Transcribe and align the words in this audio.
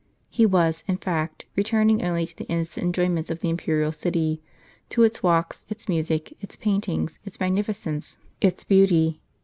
He 0.31 0.47
was, 0.47 0.83
in 0.87 0.97
fact, 0.97 1.45
returning 1.55 2.01
only 2.03 2.25
to 2.25 2.35
the 2.35 2.45
innocent 2.47 2.83
enjoyments 2.83 3.29
of 3.29 3.41
the 3.41 3.51
imperial 3.51 3.91
city, 3.91 4.41
to 4.89 5.03
its 5.03 5.21
walks, 5.21 5.63
its 5.69 5.85
nmsic, 5.85 6.33
its 6.41 6.55
paintings, 6.55 7.19
its 7.23 7.39
magnificence, 7.39 8.17
its 8.41 8.63
beauty. 8.63 9.21